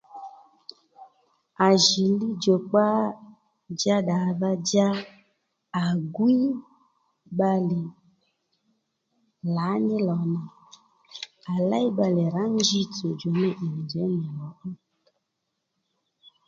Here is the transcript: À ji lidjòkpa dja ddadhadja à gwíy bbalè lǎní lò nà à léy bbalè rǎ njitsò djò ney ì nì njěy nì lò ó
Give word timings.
À 1.65 1.67
ji 1.85 2.05
lidjòkpa 2.19 2.85
dja 3.77 3.97
ddadhadja 4.03 4.87
à 5.81 5.83
gwíy 6.15 6.43
bbalè 7.33 7.81
lǎní 9.55 9.95
lò 10.07 10.17
nà 10.33 10.41
à 11.51 11.53
léy 11.69 11.87
bbalè 11.93 12.23
rǎ 12.35 12.43
njitsò 12.55 13.07
djò 13.13 13.29
ney 13.39 13.53
ì 13.63 13.67
nì 13.73 13.81
njěy 13.85 14.11
nì 14.21 14.27
lò 14.39 14.47
ó 14.67 14.69